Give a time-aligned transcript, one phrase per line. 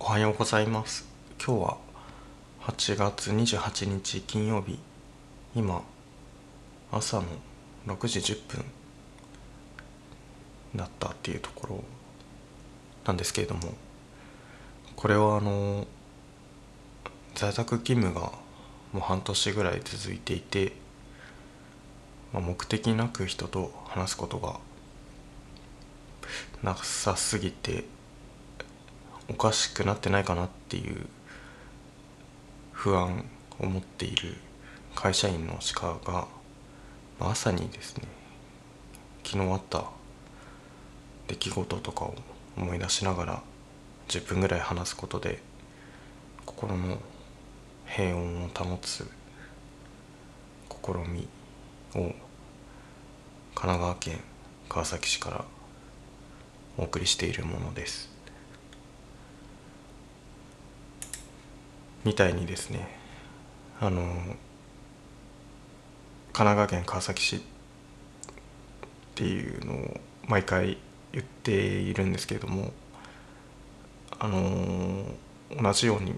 [0.00, 1.06] おはようございます。
[1.44, 1.76] 今日は
[2.62, 4.78] 8月28日金曜日。
[5.56, 5.82] 今
[6.92, 7.24] 朝の
[7.88, 8.64] 6時10分
[10.76, 11.84] だったっていうところ
[13.06, 13.74] なんですけれども
[14.94, 15.84] これはあの
[17.34, 18.30] 在宅勤務が
[18.92, 20.74] もう半年ぐらい続いていて、
[22.32, 24.60] まあ、目的なく人と話すことが
[26.62, 27.84] なさすぎて
[29.30, 31.06] おかしくなってないかなっていう
[32.72, 33.24] 不安
[33.58, 34.34] を持っている
[34.94, 36.26] 会社員の鹿が
[37.20, 38.04] ま朝にですね
[39.24, 39.84] 昨日あった
[41.26, 42.14] 出来事とかを
[42.56, 43.42] 思い出しながら
[44.08, 45.42] 10分ぐらい話すことで
[46.46, 46.98] 心の
[47.86, 49.10] 平穏を保つ
[50.70, 51.28] 試み
[51.94, 52.14] を神
[53.54, 54.20] 奈川県
[54.68, 55.44] 川崎市から
[56.78, 58.17] お送りしているものです。
[62.04, 62.88] みたいにですね
[63.80, 64.02] あの
[66.32, 67.40] 神奈川県川崎市っ
[69.14, 70.78] ていうのを毎回
[71.12, 72.72] 言っているんですけれども
[74.18, 75.04] あの
[75.60, 76.14] 同じように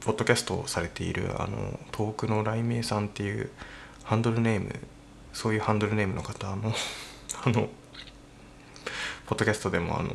[0.00, 3.50] ポッドキャストをされているあの遠くの雷鳴さんっていう
[4.04, 4.74] ハンドルネーム
[5.32, 6.72] そういうハンドルネームの方の
[7.44, 7.68] あの
[9.26, 10.10] ポッドキャストでもあの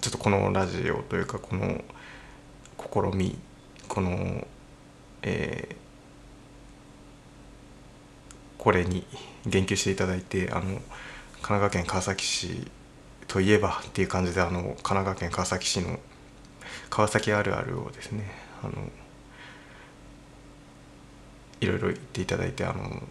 [0.00, 1.82] ちょっとこのラジオというかこの
[2.92, 3.38] 試み
[3.88, 4.46] この
[5.26, 5.74] えー、
[8.62, 9.06] これに
[9.46, 10.80] 言及していただいてあの神
[11.40, 12.70] 奈川県川崎市
[13.26, 15.98] といえばっていう感じであの神奈川県川崎市の
[16.90, 18.30] 川崎あるあるをですね
[18.62, 18.72] あの
[21.60, 23.02] いろいろ言っていただいてあの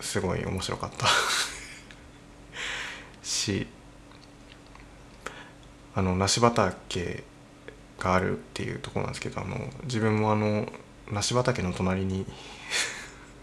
[0.00, 1.06] すごい面白かった
[3.22, 3.66] し
[5.94, 7.24] あの梨畑
[7.98, 10.66] があるっていうところなんですけどあの自分もあの
[11.10, 12.26] 梨畑の隣に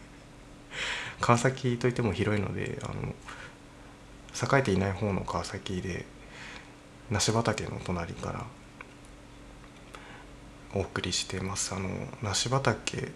[1.21, 3.15] 川崎といっても広いのであの
[4.57, 6.05] 栄えていない方の川崎で
[7.09, 8.45] 梨畑の隣から
[10.75, 11.75] お送りしてます。
[11.75, 11.89] あの
[12.23, 13.11] 梨畑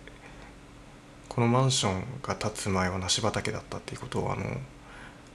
[1.28, 4.44] このマンションが建つ前は梨畑だったっていうことをあの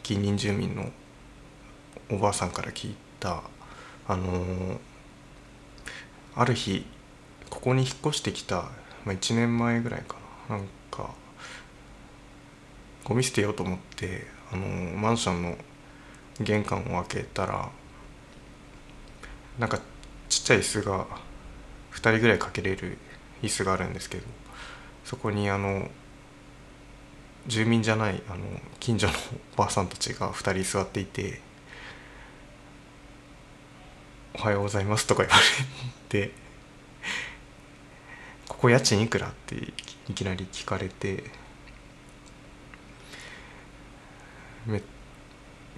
[0.03, 0.91] 近隣住民の
[2.11, 3.43] おばあさんから聞いた
[4.09, 4.81] あの
[6.35, 6.85] ある日
[7.51, 8.57] ここに引っ越してきた、
[9.05, 10.17] まあ、1年前ぐらいか
[10.49, 10.57] な。
[10.57, 11.11] なんか
[13.05, 14.67] ゴミ捨てようと思ってあの
[14.97, 15.57] マンションの
[16.41, 17.71] 玄関を開けたら
[19.59, 19.79] なんか
[20.29, 21.07] ちっちゃい椅子が
[21.93, 22.99] 2人ぐらいかけれる
[23.43, 24.25] 椅子があるんですけど
[25.05, 25.89] そこにあの
[27.47, 28.45] 住民じゃないあの
[28.79, 29.13] 近所の
[29.55, 31.41] おばあさんたちが2人座っていて
[34.35, 35.43] 「おはようございます」とか言われ
[36.09, 36.33] て
[38.49, 39.57] 「ここ家賃いくら?」って
[40.09, 41.25] いきなり聞かれて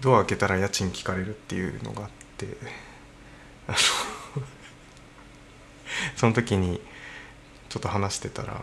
[0.01, 2.47] ドア開けたら家賃聞かれるっていうのがあって
[3.67, 3.79] あの
[6.17, 6.81] その時に
[7.69, 8.61] ちょっと話してたら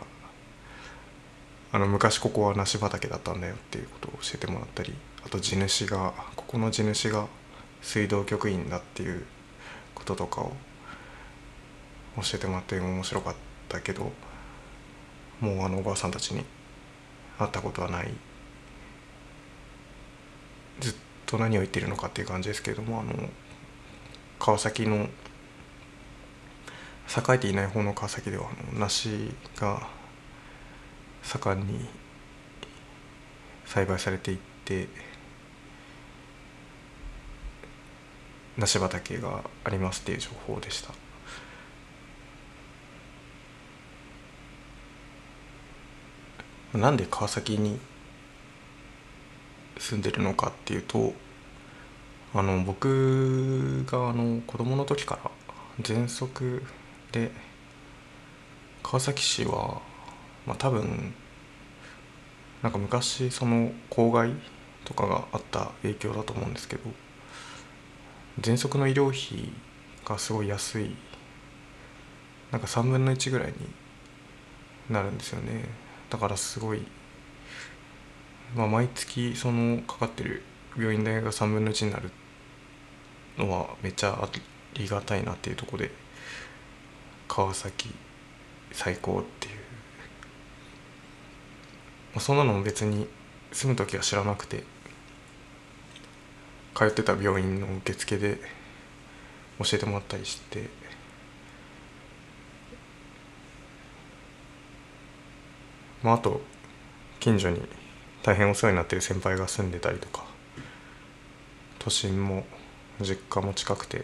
[1.74, 4.94] あの昔ここは梨畑だったんだよっていうことを教えてもらったり
[5.26, 7.28] あと地主がここの地主が
[7.82, 9.26] 水道局員だっていう
[10.02, 10.52] こととかを
[12.18, 13.36] 教えてもらって面白かっ
[13.70, 14.12] たけど
[15.40, 16.44] もうあのおばあさんたちに
[17.38, 18.12] 会ったことはない。
[20.80, 20.94] ずっ
[21.28, 23.14] と何を言ってるのかっていう感じですけれどもあの
[24.40, 24.96] 川崎の
[27.08, 29.88] 栄えていない方の川崎ではあの梨が
[31.22, 31.88] 盛んに
[33.66, 34.88] 栽培されていって
[38.58, 40.94] 梨畑がありますっていう情報でした。
[46.78, 47.80] なんで川崎に
[49.78, 51.14] 住んでるのかっていうと
[52.34, 55.32] あの僕があの子供の時から
[55.84, 56.64] 喘息
[57.12, 57.32] で
[58.84, 59.82] 川崎市は、
[60.46, 61.14] まあ、多分
[62.64, 64.32] なんか昔その公害
[64.86, 66.84] とかがあった影響だと思うんですけど
[68.40, 69.52] 喘息の医療費
[70.06, 70.96] がすごい安い。
[72.52, 73.54] なんか3分の1ぐらいに
[74.90, 75.66] なるんですよね。
[76.10, 76.86] だからすごい、
[78.56, 80.44] まあ、毎月そのかかってる
[80.78, 82.12] 病院代が3分の1になる
[83.38, 84.30] のはめっちゃあ
[84.74, 85.92] りがたいなっていうとこで
[87.28, 87.94] 川崎
[88.72, 89.56] 最高っていう、
[92.14, 93.08] まあ、そんなのも別に
[93.52, 94.64] 住む時は知らなくて。
[96.76, 98.40] 通ってた病院の受付で
[99.60, 100.70] 教えてもらったりして
[106.04, 106.42] まああと
[107.20, 107.62] 近所に
[108.24, 110.26] 大変お世話になってる先輩が住んでたりとか
[111.80, 112.46] 都心も
[113.02, 114.04] 実家も近くて、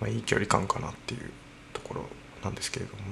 [0.00, 1.30] まあ、いい距離感かなっていう
[1.72, 2.04] ところ
[2.44, 3.06] なんですけれども、ま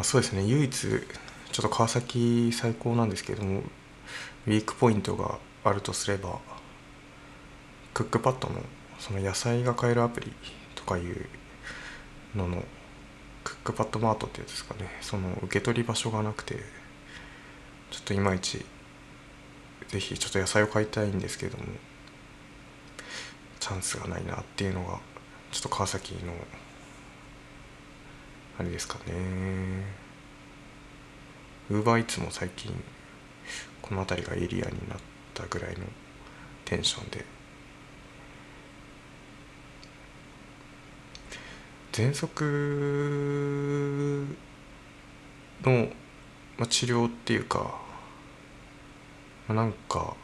[0.00, 0.44] あ、そうですね。
[0.44, 3.62] 唯一ちょっと川崎最高なんですけれども
[4.46, 6.38] ウィークポイントがあるとすれば
[7.94, 8.60] クックパッドの
[8.98, 10.32] その野菜が買えるアプリ
[10.74, 11.26] とかいう
[12.34, 12.64] のの
[13.42, 14.88] クックパッドマートってやつですかね。
[15.00, 16.56] その受け取り場所がなくて
[17.90, 18.64] ちょっといまいち
[19.88, 21.64] ぜひちょっと野菜を買いたいんですけども
[23.60, 24.98] チャンスがないなっていうのが
[25.52, 26.32] ちょっと川崎の
[28.58, 29.12] あれですかね。
[31.70, 32.72] ウーバーイーツも最近
[33.84, 34.98] この辺りがエリアになっ
[35.34, 35.84] たぐらいの
[36.64, 37.22] テンションで。
[41.92, 44.26] 喘息
[45.62, 45.88] の、
[46.56, 47.78] まあ、治療っていうか、
[49.48, 50.16] まあ、なんか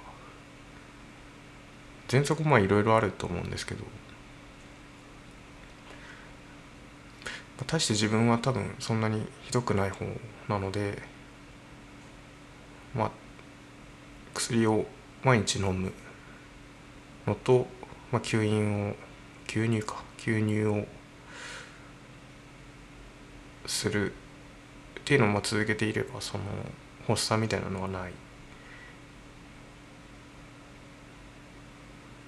[2.08, 3.90] 喘息まあいろいろあると思うんですけど、ま
[7.60, 10.06] あ、大して自分は多分そんなにひどくない方
[10.48, 11.02] なので
[12.94, 13.10] まあ
[14.50, 14.84] 薬を
[15.22, 15.92] 毎日飲む
[17.26, 17.68] のと、
[18.10, 18.94] まあ、吸引を
[19.46, 20.02] 吸入か。
[20.18, 20.84] 吸入を
[23.64, 24.14] するっ
[25.04, 26.44] ていうのを続けていればその
[27.06, 28.12] 発作みたいなのはない、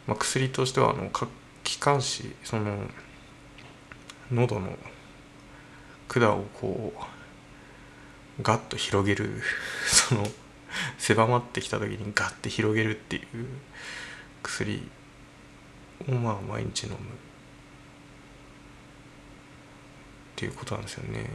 [0.06, 1.10] まあ、薬としてはあの
[1.62, 2.86] 気管支その
[4.30, 4.78] 喉の
[6.08, 9.42] 管をこうガッと広げる
[9.86, 10.26] その
[11.02, 13.24] 狭まってきた時にガッて広げるっていう
[14.40, 14.88] 薬
[16.08, 16.98] をまあ毎日飲むっ
[20.36, 21.28] ていうことなんですよね。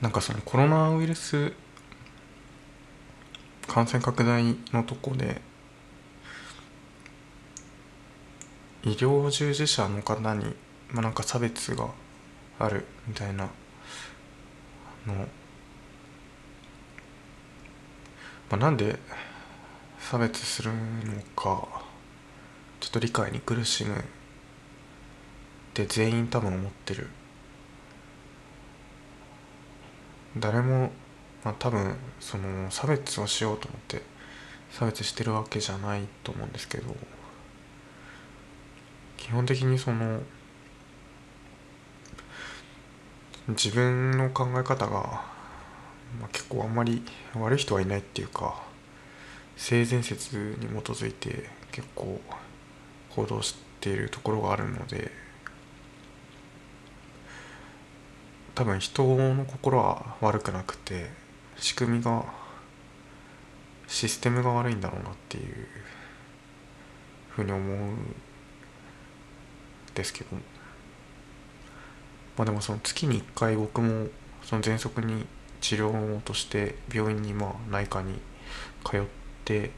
[0.00, 1.52] なんかそのコロナウイルス
[3.66, 5.40] 感染拡大のとこで
[8.86, 10.44] 医療従事者の方に、
[10.92, 11.88] まあ、なんか差別が
[12.60, 13.48] あるみたいな
[15.08, 15.24] の、ま
[18.52, 18.96] あ、なんで
[19.98, 21.66] 差別するのか
[22.78, 23.98] ちょっと理解に苦しむっ
[25.74, 27.08] て全員多分思ってる。
[30.38, 30.92] 誰も、
[31.42, 34.02] まあ、多分その差別をしようと思って
[34.70, 36.94] 差別してるわけじゃないと思うんですけど。
[39.26, 40.20] 基本的にその
[43.48, 44.92] 自分の考え方が、
[46.20, 47.02] まあ、結構あんまり
[47.34, 48.62] 悪い人はいないっていうか
[49.56, 52.20] 性善説に基づいて結構
[53.16, 55.10] 行動しているところがあるので
[58.54, 61.10] 多分人の心は悪くなくて
[61.56, 62.24] 仕組みが
[63.88, 65.66] システムが悪いんだろうなっていう
[67.30, 67.96] ふうに思う
[69.96, 70.36] ですけど。
[72.36, 74.08] まあでもその月に1回僕も
[74.44, 75.26] その喘息に
[75.60, 78.20] 治療として病院にまあ内科に
[78.84, 79.70] 通ってて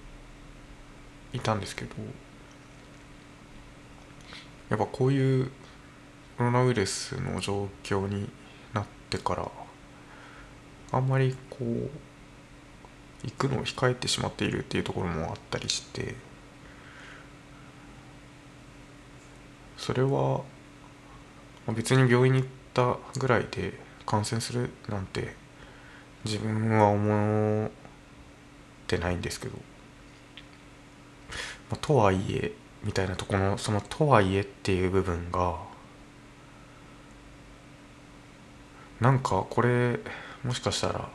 [1.32, 1.94] いたんですけど。
[4.70, 5.50] やっぱこういう
[6.36, 8.28] コロナウイルスの状況に
[8.74, 9.50] なってから
[10.92, 11.90] あんまりこう
[13.24, 16.14] 行くのを控えてしまっているっていうところもあったりして。
[19.88, 20.42] それは
[21.68, 23.72] 別に病院に行ったぐらいで
[24.04, 25.34] 感染するなんて
[26.26, 27.70] 自分は思っ
[28.86, 29.56] てないんですけど、
[31.70, 32.52] まあ、とはいえ
[32.84, 35.56] みたいなとこのその「とはいえ」っていう部分が
[39.00, 40.00] なんかこれ
[40.44, 41.08] もしかしたら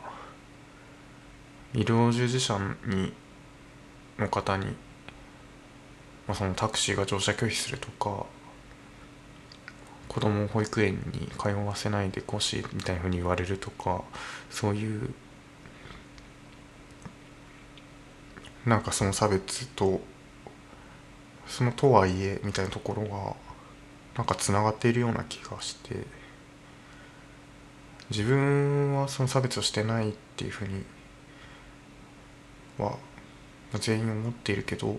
[1.75, 3.13] 医療従事者に
[4.17, 4.73] の方に、ま
[6.29, 8.25] あ、そのタクシーが乗車拒否するとか
[10.13, 14.03] 子供を保育園に通わせないでほしいみたいなふうに言われるとか
[14.51, 15.09] そういう
[18.65, 20.01] なんかその差別と
[21.47, 23.35] そのとはいえみたいなところが
[24.15, 26.05] なんかつながっているような気がして
[28.11, 30.83] 自分はその差別をしてないっていうふうに
[32.77, 32.97] は
[33.79, 34.97] 全員思っているけど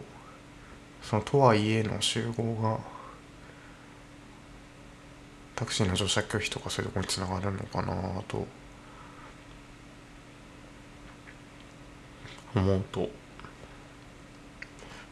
[1.02, 2.93] そのとはいえの集合が
[5.56, 8.46] タクシーの乗車拒否とかそういうとこにつながるのかなと。
[12.54, 13.06] 思うと、ま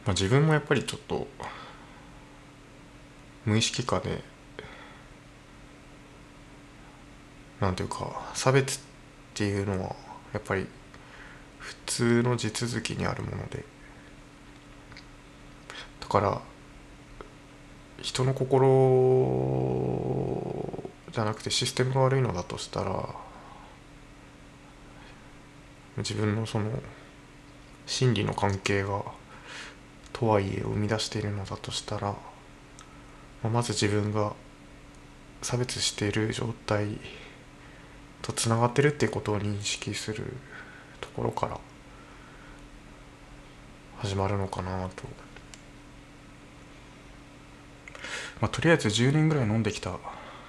[0.07, 1.27] あ、自分もやっぱりちょっと
[3.45, 4.23] 無意識化で
[7.59, 8.81] なんていうか差別っ
[9.33, 9.95] ていうのは
[10.33, 10.67] やっぱり
[11.59, 13.65] 普通の地続きにあるもので。
[16.01, 16.41] だから
[18.03, 18.59] 人の心
[21.09, 23.09] じゃなくてシステムが悪いのだとしたら
[25.97, 26.69] 自分のその
[27.85, 29.03] 心理の関係が
[30.11, 32.13] とはいえ生み出しているのだとしたら
[33.49, 34.33] まず自分が
[35.41, 36.99] 差別している状態
[38.21, 40.25] とつながってるっていうことを認識する
[40.99, 41.57] ところから
[43.99, 45.03] 始まるのかなと。
[48.41, 49.97] まあ、とりあえず10年ぐらい飲んできた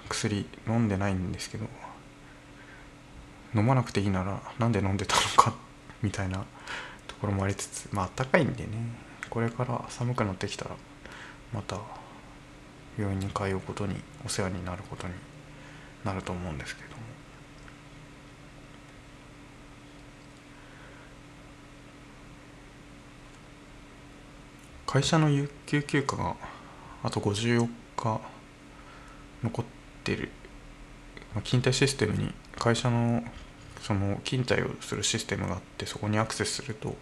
[0.09, 1.65] 薬飲んでないんですけど
[3.55, 5.53] 飲まなくていいならなんで飲んでたのか
[6.01, 6.43] みたいな
[7.07, 8.69] ところもありつつまあったかいんでね。
[9.29, 10.75] これから寒くなってきたら
[11.51, 11.77] また
[12.97, 15.13] 病院に通うことにお世話になることに
[16.03, 16.95] なると思うんですけども。
[24.85, 26.35] 会社の有給休暇が
[27.05, 28.21] あと54日
[29.43, 29.65] 残っ
[30.03, 30.29] てる。
[31.33, 33.23] まあ勤怠システムに会社の
[33.81, 36.95] その勤怠をするシステムがあってそこにアクセスすると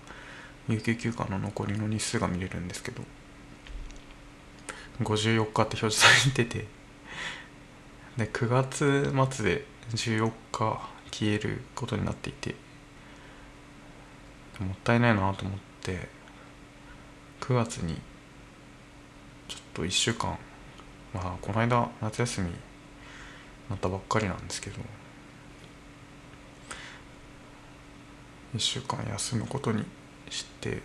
[0.67, 3.03] 有給休暇の残りの日数が見れるんですけど
[4.99, 6.67] 54日って表示されてて
[8.17, 12.55] で9月末で14日消えることになっていて
[14.59, 16.09] もったいないなと思って
[17.41, 17.95] 9月に
[19.73, 20.37] と1週間。
[21.13, 22.51] まあこの間夏休み
[23.69, 24.77] なったばっかりなんですけど。
[28.55, 29.83] 1週間休むことに
[30.29, 30.81] して。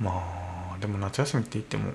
[0.00, 0.10] ま
[0.74, 1.92] あでも夏休みって言っても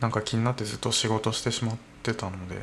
[0.00, 2.56] なんか気になってずっと仕事してしまってたので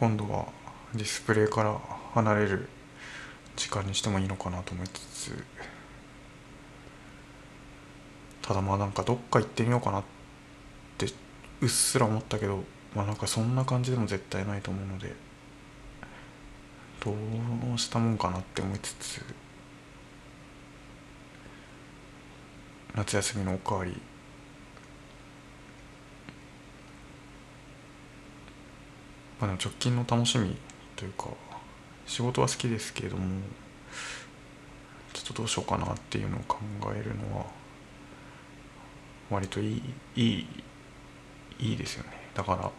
[0.00, 0.46] 今度は
[0.94, 1.78] ディスプレイから
[2.14, 2.68] 離れる
[3.56, 5.44] 時間にしてもいいのかなと思いつつ
[8.42, 10.04] ただまあなんかどっか行ってみようかなっ
[10.98, 11.06] て
[11.60, 15.14] うっすら思ったけどまあなんかそんな感じでも絶対ないと思うので
[17.04, 17.12] ど
[17.74, 19.22] うしたもんかなって思いつつ
[22.94, 24.00] 夏休みのおかわり。
[29.40, 30.56] まあでも直近の楽しみ
[30.94, 31.26] というか
[32.06, 33.24] 仕事は好きですけれども
[35.12, 36.58] ちょっとどうしようかなっていうのを考
[36.94, 37.46] えるのは
[39.30, 39.82] 割といい
[40.16, 40.46] いい
[41.60, 42.10] いいですよね。
[42.34, 42.70] だから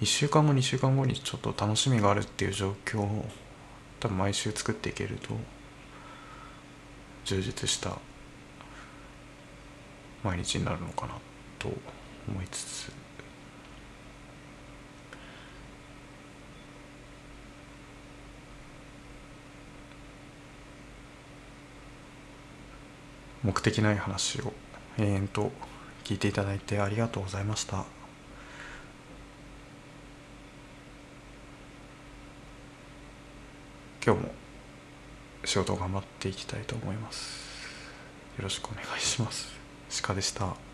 [0.00, 3.26] 1週間後2週間後にちょっと楽しみがあるっていう状況を
[4.00, 5.36] 多分毎週作っていけると
[7.24, 7.98] 充実した
[10.22, 11.14] 毎日になるのかな
[11.58, 11.68] と
[12.28, 13.01] 思いつつ
[23.42, 24.52] 目的ない話を
[24.98, 25.50] 永遠と
[26.04, 27.84] 聞いていただいてありがとうございました。
[34.04, 34.32] 今日も
[35.44, 37.52] 仕事を頑張っていきたいと思います。
[38.36, 39.52] よろしくお願いします。
[40.02, 40.71] 鹿でした。